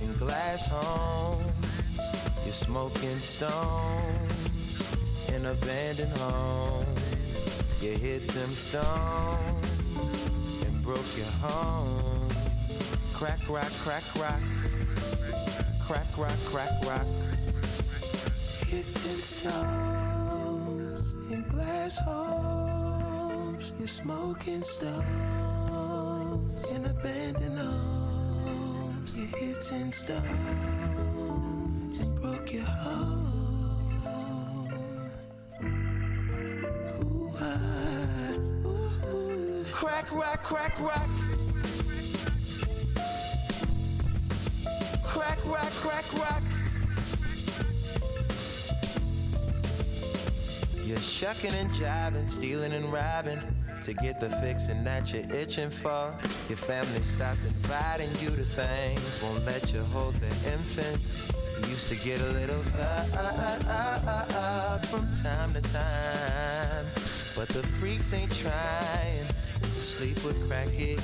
[0.00, 1.52] in glass homes,
[2.44, 4.32] you're smoking stones
[5.34, 6.89] in abandoned homes.
[7.80, 9.66] You hit them stones
[10.66, 12.28] and broke your home.
[13.14, 14.40] Crack, rock, crack, rock.
[15.80, 17.06] Crack, rock, crack, rock.
[18.66, 23.72] Hits and stones in glass homes.
[23.78, 24.92] You're smoking stones
[26.64, 29.16] in abandoned homes.
[29.16, 30.69] You're hitting stones.
[40.50, 41.08] Crack, crack,
[45.04, 46.42] crack, crack, crack, crack.
[50.84, 53.40] You're shucking and jiving, stealing and robbing
[53.82, 56.12] to get the fixin' that you're itching for.
[56.48, 60.98] Your family stopped inviting you to things, won't let you hold their infant.
[61.62, 66.86] You used to get a little up, up, up, up from time to time,
[67.36, 69.19] but the freaks ain't trying
[70.00, 70.98] sleep with crackhead.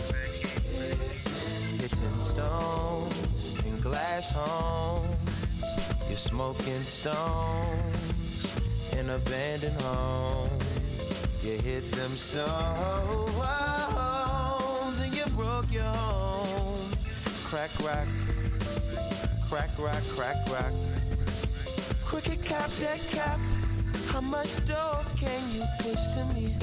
[1.79, 5.15] Hitting stones in glass homes.
[6.09, 8.47] You're smoking stones
[8.93, 10.65] in abandoned homes.
[11.45, 12.47] You hit them stones
[15.05, 16.91] and you broke your home.
[17.45, 18.09] Crack rock,
[19.51, 20.73] crack rock, crack rock.
[22.03, 23.41] Crooked cop that cop.
[24.07, 26.57] How much dough can you push to me?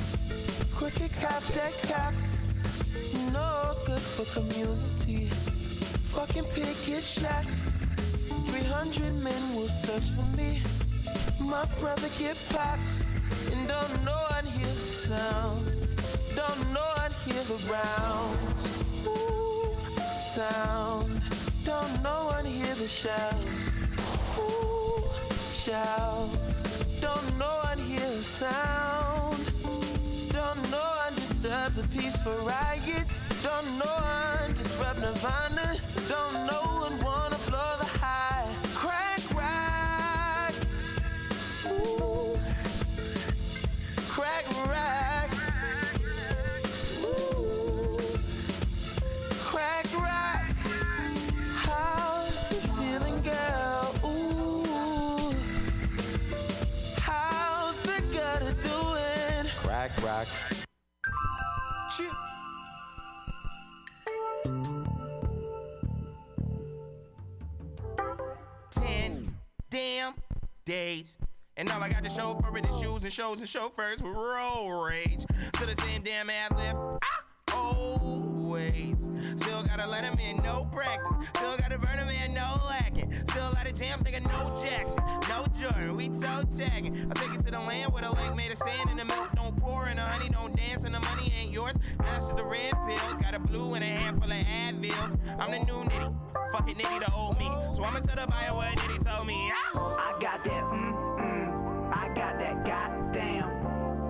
[0.84, 2.14] Crooked cop that cop.
[3.32, 5.28] No good for community.
[6.12, 7.58] Fucking picket shots.
[8.48, 10.62] 300 men will search for me.
[11.40, 13.00] My brother get pops.
[13.54, 15.66] And don't know I'd hear the sound.
[16.36, 18.66] Don't know I'd hear the rounds.
[19.08, 19.78] Ooh,
[20.36, 21.22] sound.
[21.64, 23.46] Don't know I'd hear the shouts.
[24.38, 25.02] Ooh,
[25.50, 26.62] shouts.
[27.00, 29.23] Don't know I'd hear the sound.
[31.44, 33.20] Disturb the peaceful riots.
[33.44, 35.76] Don't know I'm disrupt Nirvana.
[36.08, 37.33] Don't know and wanna
[70.66, 71.18] days.
[71.56, 74.16] And all I got to show for it is shoes and shows and chauffeurs with
[74.16, 75.26] road rage.
[75.54, 76.76] To the same damn ad lib.
[76.76, 77.24] Ah,
[77.54, 78.96] always.
[79.38, 81.28] Still gotta let him in, no practice.
[81.36, 83.12] Still gotta burn him in, no lacking.
[83.30, 85.00] Still a lot of jams, nigga, no Jackson.
[85.30, 87.10] No Jordan, we toe tagging.
[87.10, 89.32] I take it to the land where the lake made of sand and the milk
[89.36, 91.76] don't pour and the honey don't dance and the money ain't yours.
[92.00, 93.18] It's just a red pill.
[93.22, 95.18] Got a blue and a handful of Advils.
[95.40, 96.18] I'm the new nitty.
[96.52, 97.46] Fuck it, nitty, the old me.
[97.76, 99.52] So I'ma tell the buyer what nitty told me.
[99.76, 101.94] I got that mm mm.
[101.94, 103.53] I got that goddamn.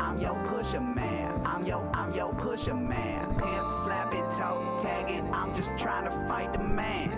[0.04, 1.42] I'm your pusher man.
[1.46, 3.26] I'm your I'm your pusher man.
[3.40, 5.24] Pimp slapping, toe tag it.
[5.32, 7.10] I'm just trying to fight the man.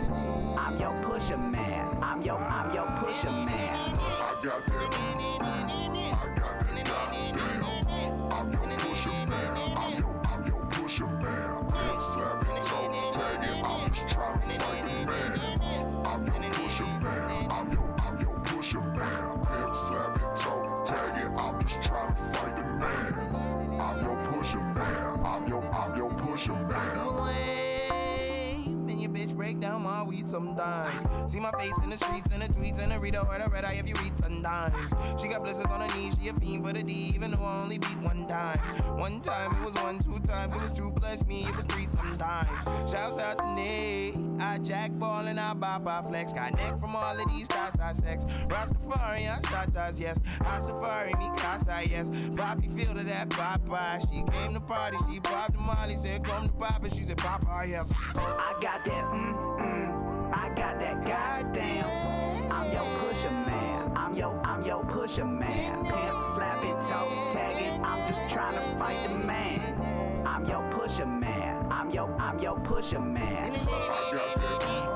[0.56, 1.98] I'm your pusher man.
[2.03, 3.95] I'm your I'm your pusher man.
[3.98, 5.74] I got that.
[31.84, 33.96] In the streets and the tweets and the reader or the red eye if you
[33.96, 34.76] read sometimes.
[35.22, 37.62] She got blisters on her knees, she a fiend for the D, even though I
[37.64, 38.60] only beat one time.
[38.98, 41.86] One time it was one, two times it was two plus me, it was three
[41.86, 42.50] sometimes.
[42.92, 46.34] Shouts out to Nate, I jack ball and I bop, I flex.
[46.34, 48.24] Got neck from all of these stars, I sex.
[48.48, 50.20] Rastafari, I shot us, yes.
[50.42, 52.10] I safari, me casa, yes.
[52.36, 54.00] Poppy feel to that papa.
[54.02, 57.66] She came to party, she popped the molly, said come to papa, she said papa,
[57.68, 57.92] yes.
[58.16, 59.74] I got that mm mm.
[60.36, 62.52] I got that goddamn.
[62.52, 63.91] I'm your pusher man.
[63.95, 65.86] I'm your I'm your pusher man.
[65.86, 67.82] Pimp slapping, toe tagging.
[67.84, 70.24] I'm just trying to fight the man.
[70.26, 71.66] I'm your pusher man.
[71.72, 73.53] I'm your I'm your pusher man.
[73.53, 74.95] I got that.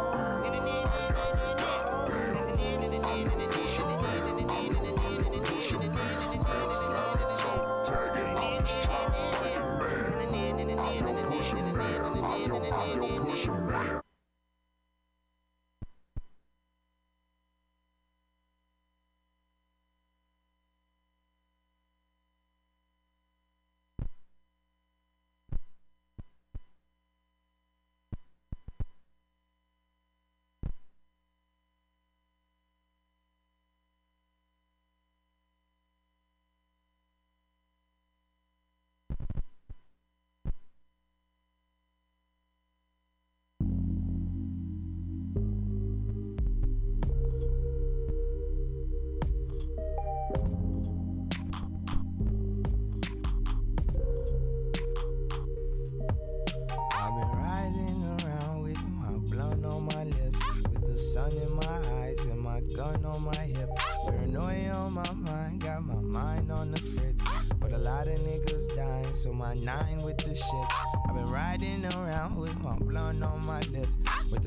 [13.72, 13.99] I've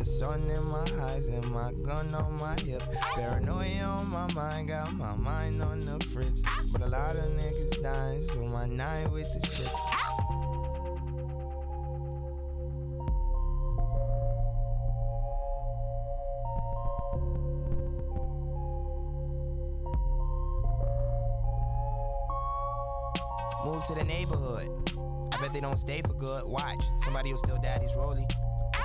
[0.02, 2.82] the sun in my eyes and my gun on my hip.
[3.14, 6.42] Paranoia on my mind, got my mind on the fritz.
[6.72, 9.70] But a lot of niggas dying, so my nine with the shits.
[23.64, 24.68] Move to the neighborhood.
[25.32, 26.44] I bet they don't stay for good.
[26.44, 28.28] Watch, somebody will steal daddy's rollie.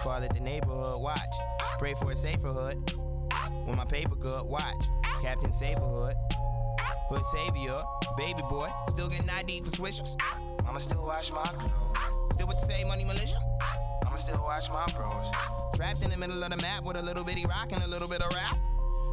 [0.08, 1.02] Call it the neighborhood.
[1.02, 1.36] Watch,
[1.80, 2.78] pray for a safer hood.
[3.66, 4.86] When my paper good, watch,
[5.22, 6.16] Captain Saberhood.
[7.10, 7.76] Hood savior,
[8.16, 10.16] baby boy, still getting ID for swishers.
[10.66, 12.32] I'ma still watch my clothes.
[12.32, 13.36] Still with the same money militia.
[14.06, 15.28] I'ma still watch my bros.
[15.76, 18.08] Trapped in the middle of the map with a little bitty rock and a little
[18.08, 18.58] bit of rap.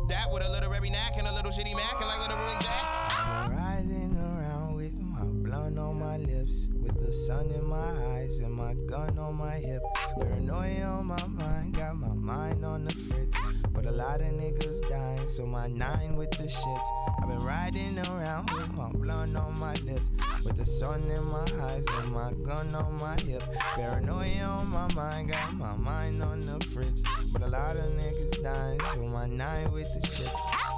[0.08, 2.84] That with a literary knack and a little shitty mac and like little Rick Jack.
[3.18, 8.52] I've riding around with my blunt on my lips, with sun in my eyes and
[8.52, 9.82] my gun on my hip.
[10.18, 13.36] Paranoia on my mind, got my mind on the fritz.
[13.72, 16.88] But a lot of niggas dying, so my nine with the shits.
[17.22, 20.10] I've been riding around with my blunt on my lips,
[20.44, 23.42] with the sun in my eyes and my gun on my hip.
[23.74, 27.02] Paranoia on my mind, got my mind on the fritz.
[27.32, 30.73] But a lot of niggas dying, so my nine with the shits.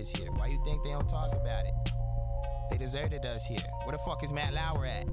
[0.00, 0.30] Kids here.
[0.32, 1.74] Why you think they don't talk about it?
[2.70, 3.58] They deserted us here.
[3.84, 5.06] Where the fuck is Matt Lauer at?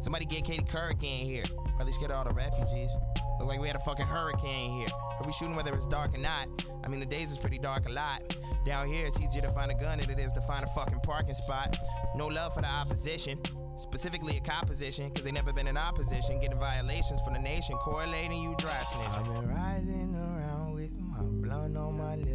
[0.00, 1.44] Somebody get Katie Couric in here.
[1.76, 2.94] Probably scared all the refugees.
[3.38, 4.88] Look like we had a fucking hurricane here.
[4.92, 6.48] Are we shooting whether it's dark or not?
[6.84, 8.36] I mean, the days is pretty dark a lot.
[8.66, 11.00] Down here, it's easier to find a gun than it is to find a fucking
[11.00, 11.76] parking spot.
[12.14, 13.40] No love for the opposition.
[13.76, 18.40] Specifically a composition, cause they never been in opposition, getting violations from the nation, correlating
[18.40, 19.18] you snitching.
[19.18, 20.33] I've been riding around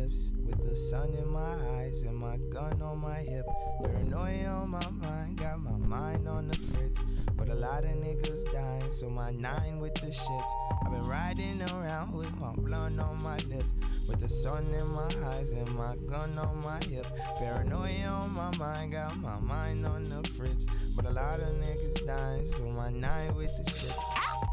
[0.10, 3.46] lips, with the sun in my eyes and my gun on my hip.
[3.82, 7.04] Paranoia on my mind, got my mind on the fritz.
[7.36, 10.52] But a lot of niggas dying, so my nine with the shits.
[10.86, 13.74] I've been riding around with my blunt on my lips,
[14.08, 17.06] with the sun in my eyes and my gun on my hip.
[17.38, 20.66] Paranoia on my mind, got my mind on the fritz.
[20.96, 24.49] But a lot of niggas dying, so my nine with the shits.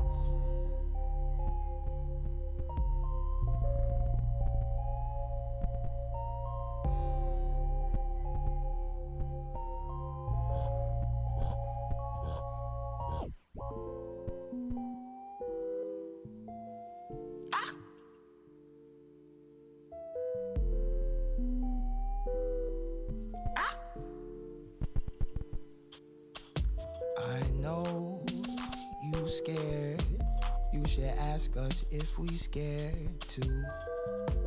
[31.67, 33.65] Us if we scared too.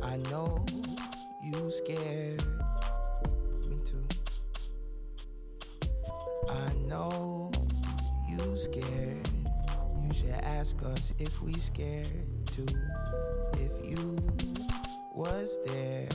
[0.02, 0.64] I know
[1.42, 2.42] you scared.
[3.68, 4.04] Me too.
[6.48, 7.52] I know
[8.28, 9.28] you scared.
[10.02, 12.06] You should ask us if we scared
[12.46, 12.66] too.
[13.54, 14.16] If you
[15.12, 16.08] was there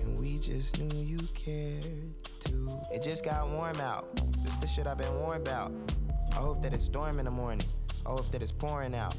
[0.00, 1.84] and we just knew you cared
[2.44, 2.68] too.
[2.92, 4.14] It just got warm out.
[4.42, 5.72] This the shit I've been warned about.
[6.32, 7.66] I hope that it's storm in the morning.
[8.04, 9.16] I hope that it's pouring out.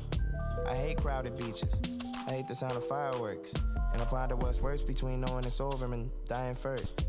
[0.68, 1.82] I hate crowded beaches.
[2.28, 3.54] I hate the sound of fireworks.
[3.94, 7.06] And I ponder what's worse between knowing it's over and dying first.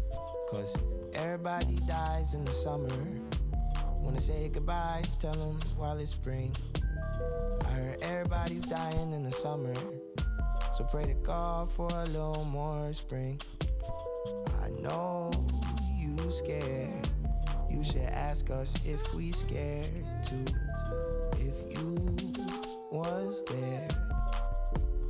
[0.50, 0.76] Cause
[1.14, 2.88] everybody dies in the summer.
[4.00, 6.54] Wanna say goodbyes, tell them while it's spring.
[7.62, 9.72] I heard everybody's dying in the summer.
[10.74, 13.40] So pray to God for a little more spring.
[14.62, 15.30] I know
[15.92, 17.08] you scared.
[17.70, 19.90] You should ask us if we scared
[20.24, 20.44] too.
[22.94, 23.88] Was there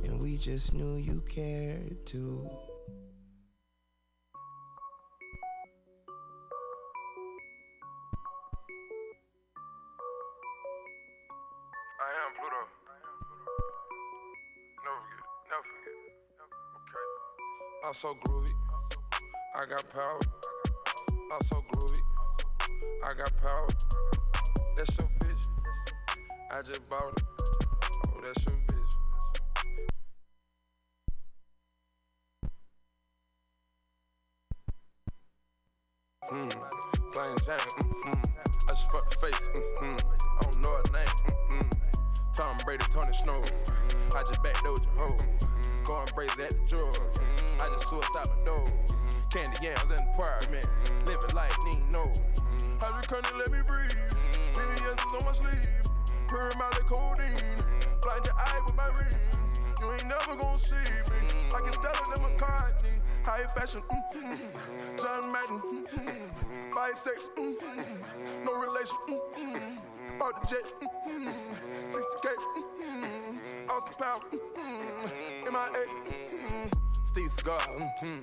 [0.05, 2.49] and we just knew you cared too.
[17.85, 18.49] I'm so groovy.
[19.55, 20.19] I got power.
[21.31, 21.99] I'm so groovy.
[23.03, 23.67] I got power.
[24.75, 25.47] That's your bitch.
[26.49, 27.54] I just bought it.
[28.25, 28.93] That's your bitch.
[36.31, 36.49] Mm,
[37.13, 37.57] plain Jane.
[37.57, 38.13] Mm-hmm.
[38.41, 39.49] I just fucked the face.
[39.53, 39.85] Mm-hmm.
[39.85, 41.05] I don't know her name.
[41.51, 41.69] Mm-hmm.
[42.33, 43.41] Tom Brady, Tony Snow.
[44.15, 45.17] I just backdoored your hoe.
[45.83, 46.97] Going brazen at the drug.
[47.61, 48.65] I just suicide my door.
[49.31, 50.67] Candy yams in the apartment.
[51.05, 52.09] Living life, need no.
[52.79, 53.93] Hydrocurrent, let me breathe.
[54.55, 55.94] VVS is on my sleeve.
[56.33, 57.33] Out like codeine.
[58.01, 59.15] Blind your eye with my ring.
[59.79, 61.17] You ain't never gonna see me.
[61.51, 62.99] Like it's Stella than McCartney.
[63.23, 63.81] High fashion.
[63.81, 64.97] mm-hmm.
[64.97, 65.61] John Madden.
[65.61, 66.75] mm-hmm.
[66.75, 67.29] Bisex.
[67.37, 68.45] mm-hmm.
[68.45, 68.97] No relation.
[69.07, 70.17] mm-hmm.
[70.19, 70.65] Bought the jet.
[71.07, 71.29] mm-hmm.
[71.87, 72.27] 60K.
[72.81, 73.69] mm-hmm.
[73.69, 74.19] Austin Power.
[74.33, 75.53] mm-hmm.
[75.53, 75.85] MIA.
[75.85, 76.69] mm-hmm.
[77.03, 77.59] Steve Cigar.
[77.59, 78.19] mm-hmm.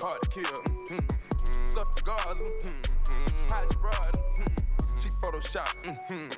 [0.00, 0.44] Hard to kill.
[0.44, 1.70] mm-hmm.
[1.70, 2.38] Stuffed cigars.
[2.38, 3.52] mm-hmm.
[3.52, 4.12] Hide your broad.
[4.14, 4.98] mm-hmm.
[4.98, 5.74] She Photoshop.
[5.84, 6.28] mm-hmm.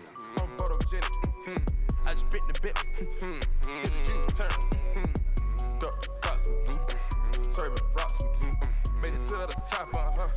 [0.69, 1.03] Photogenic.
[1.47, 2.07] mm-hmm.
[2.07, 2.75] I just bit the bit.
[2.75, 3.41] mm-hmm.
[3.83, 4.49] Get the juke turn.
[4.95, 5.79] mm-hmm.
[5.79, 7.55] Duck cops.
[7.55, 8.23] Serving rocks.
[9.01, 9.89] Made it to the top.
[9.95, 10.29] Uh huh.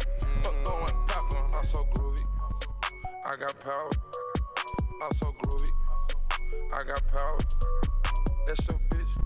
[0.41, 1.33] Fuck throwing pop.
[1.33, 1.57] Uh-huh.
[1.57, 2.23] I'm so groovy.
[3.25, 3.91] I got power.
[5.03, 5.69] I'm so groovy.
[6.73, 7.37] I got power.
[8.47, 9.23] That's your bitch.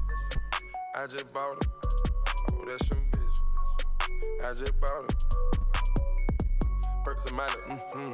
[0.96, 1.72] I just bought her.
[2.52, 3.38] Oh, that's your bitch.
[4.44, 5.08] I just bought her.
[7.04, 8.12] Perks and Miley, mm-hmm.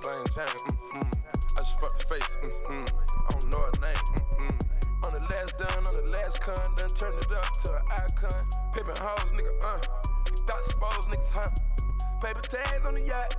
[0.00, 0.46] Plain Jane,
[0.94, 1.39] mm-hmm.
[1.60, 2.88] I just fucked the face, mm-hmm.
[2.88, 5.04] I don't know her name, mm-hmm.
[5.04, 8.44] On the last done, on the last con, done turned it up to an icon.
[8.72, 9.76] Pippin' hoes, nigga, uh.
[10.24, 11.50] These thoughts exposed niggas, huh?
[12.24, 13.36] Paper tags on the yacht.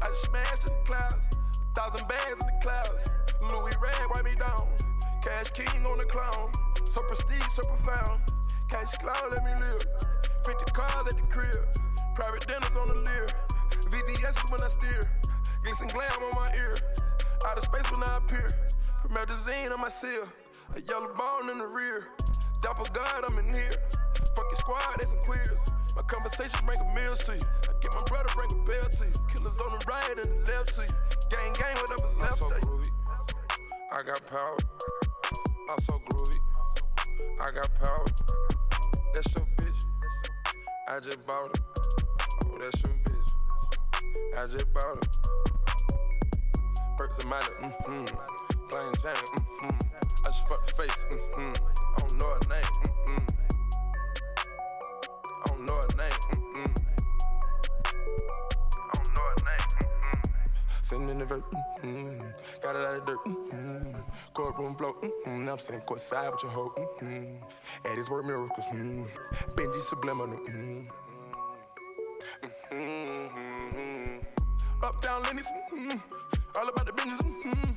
[0.00, 1.26] I just smashed in the clouds.
[1.74, 3.10] Thousand bags in the clouds.
[3.50, 4.70] Louis Red, wipe me down.
[5.24, 6.52] Cash King on the clown.
[6.84, 8.22] So prestige, so profound.
[8.70, 9.82] Cash cloud, let me live.
[10.46, 11.58] 50 cars at the crib.
[12.14, 13.26] Private dinners on the Lear.
[13.90, 15.10] VVS is when I steer.
[15.64, 16.78] Glisten glam on my ear.
[17.46, 18.50] Out of space when I appear.
[19.04, 20.26] Promethazine on my seal.
[20.74, 22.08] A yellow bone in the rear.
[22.60, 23.70] Dapper God, I'm in here.
[24.34, 25.70] Fuck your squad, they some queers.
[25.94, 27.42] My conversation bring a meals to you.
[27.68, 29.12] I get my brother bring a bell to you.
[29.32, 30.88] Killers on the right and the left to you.
[31.30, 32.90] Gang, gang, whatever's left so groovy.
[33.92, 34.56] I got power.
[35.70, 36.38] I'm so groovy.
[37.40, 38.04] I got power.
[39.14, 39.84] That's your bitch.
[40.88, 41.64] I just bought her.
[42.44, 44.36] Oh, that's your bitch.
[44.36, 45.65] I just bought her.
[46.96, 48.04] Perks and Miley, mm-hmm.
[48.68, 49.70] Plain Jane, mm-hmm.
[50.24, 51.52] I just fucked face, mm-hmm.
[51.94, 52.70] I don't know her name,
[53.06, 53.24] mm-hmm.
[55.44, 56.72] I don't know her name, mm-hmm.
[58.66, 60.18] I don't know her name, mm-hmm.
[60.82, 61.44] Sitting in the vert,
[61.82, 62.20] mm-hmm.
[62.62, 64.00] Got it out of dirt, mm-hmm.
[64.32, 65.44] Courtroom flow, mm-hmm.
[65.44, 67.90] Now I'm sitting courtside with your hoe, mm-hmm.
[67.90, 69.04] At his work miracles, mm-hmm.
[69.50, 70.88] Benji subliminal, mm-hmm.
[72.72, 74.15] Mm-hmm.
[74.82, 75.98] Up, down, Lenny's, mm-hmm.
[76.58, 77.72] All about the business, mm-hmm.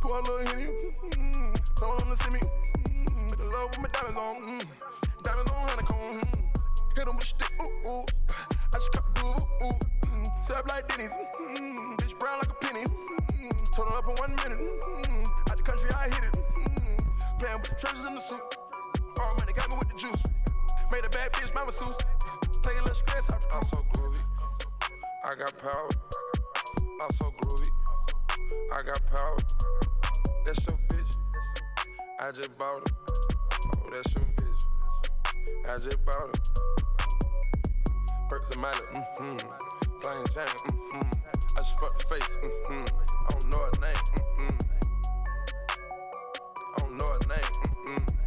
[0.00, 1.52] Pour a little Henny, mm-hmm.
[1.76, 3.26] Told them to see me, mm-hmm.
[3.26, 5.22] Make love with my diamonds on, mm-hmm.
[5.22, 6.96] Diamonds on honeycomb, mm-hmm.
[6.96, 8.04] Hit them with stick, ooh, ooh.
[8.30, 9.78] I just cut the ooh, ooh.
[10.04, 10.68] Mm-hmm.
[10.68, 11.94] Like Denny's, mm-hmm.
[11.94, 13.94] Bitch brown like a penny, mm-hmm.
[13.94, 15.50] Up in one minute, mm-hmm.
[15.50, 17.38] Out the country, I hit it, mm-hmm.
[17.38, 18.42] Playing with the treasures in the suit.
[19.20, 20.22] All money got me with the juice.
[20.90, 21.96] Made a bad bitch my masseuse.
[22.62, 24.20] Take a little stress the I'm so groovy.
[25.24, 25.88] I got power.
[27.00, 27.68] I'm so groovy.
[28.72, 29.36] I got power.
[30.44, 31.16] That's your bitch.
[32.18, 32.96] I just bought her.
[33.76, 34.62] Oh, that's your bitch.
[35.68, 36.60] I just bought her.
[38.30, 39.36] Perks and Miley, mm-hmm.
[40.00, 41.00] Plain Jane, mm-hmm.
[41.00, 42.84] I just fucked the face, mm-hmm.
[43.10, 44.02] I don't know her name,
[44.38, 44.58] mm-hmm.
[46.54, 47.50] I don't know her name,
[47.88, 48.19] mm-hmm.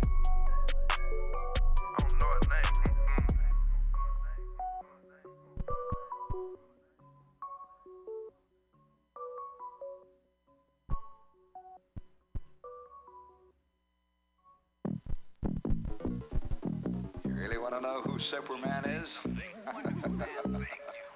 [17.43, 19.19] Really want to know who Superman is?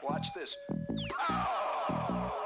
[0.03, 0.57] Watch this.
[1.17, 1.86] Pow!